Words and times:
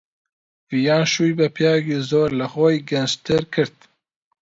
ڤیان 0.69 1.03
شووی 1.11 1.37
بە 1.39 1.47
پیاوێکی 1.55 1.97
زۆر 2.09 2.29
لە 2.39 2.47
خۆی 2.53 2.85
گەنجتر 2.89 3.43
کرد. 3.53 3.77